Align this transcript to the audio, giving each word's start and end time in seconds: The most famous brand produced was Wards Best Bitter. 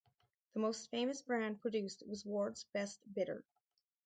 The 0.53 0.59
most 0.59 0.89
famous 0.89 1.21
brand 1.21 1.61
produced 1.61 2.01
was 2.07 2.25
Wards 2.25 2.63
Best 2.73 3.01
Bitter. 3.13 3.45